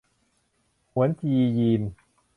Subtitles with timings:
[0.93, 1.81] หวนจียีน